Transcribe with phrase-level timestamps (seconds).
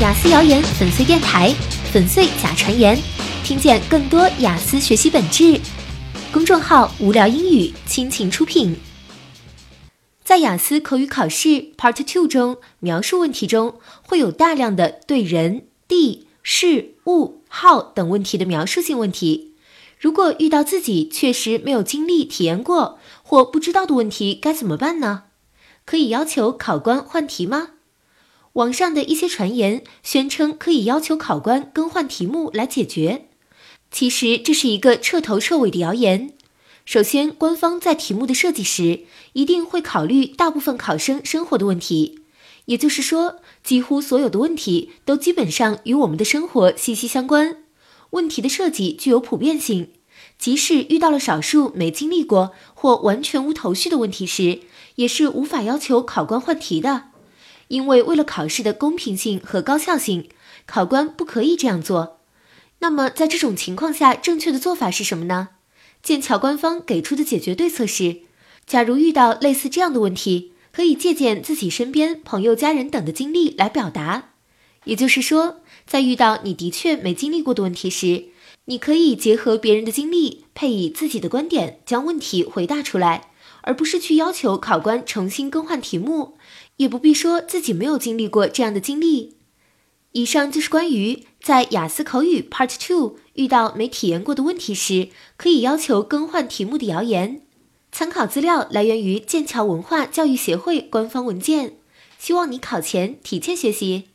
[0.00, 1.54] 雅思谣言粉碎电台，
[1.92, 2.98] 粉碎假传言，
[3.44, 5.60] 听见更多雅思学习本质。
[6.32, 8.76] 公众号无聊英语倾情出品。
[10.24, 19.54] 在雅思口语考试 Part Two 中，描述问题中会有大量的对人、地、事、物、号等问题的描述性问题。
[20.00, 25.24] 如果遇到自己确实没有经历、体验过或不知道的问题，该怎么办呢？
[25.86, 27.68] 可以要求考官换题吗？
[28.54, 33.26] 网上的一些传言宣称可以要求考官更换题目来解决，
[33.90, 36.32] 其实这是一个彻头彻尾的谣言。
[36.84, 39.00] 首先，官方在题目的设计时
[39.32, 42.20] 一定会考虑大部分考生生活的问题，
[42.66, 47.56] 也就是说，几乎所有的问题都基本上与我们的生活息息相关。
[48.10, 49.90] 问题的设计具有普遍性，
[50.38, 54.60] 即使遇到了少数没经历过或完全无头绪的问题时，
[54.94, 57.06] 也是无法要求考官换题的。
[57.68, 60.28] 因为为了考试的公平性和高效性，
[60.66, 62.20] 考官不可以这样做。
[62.80, 65.50] 那么在这种情况下，正确的做法是什么呢？
[66.02, 68.18] 剑桥官方给出的解决对策是：
[68.66, 74.30] 假如遇到类似这样的问题，可以借鉴自己身边朋友、家人等的经历来表达。
[74.84, 78.24] 也就是说，在遇到你的确没经历过的问题时，
[78.66, 83.30] 你可以结合别人的经历，配以自己的观点，将问题回答出来，
[83.62, 86.36] 而不是去要求考官重新更换题目。
[86.76, 89.36] 也不必说自己没有经历过这样的经历。
[90.12, 97.42] 以上就是关于在雅思口语 Part Two 遇到没体验过的问题时，可以要求更换题目的谣言。
[97.92, 101.76] 参考资料来源于剑桥文化教育协会官方文件。
[102.18, 104.13] 希望你考前提前学习。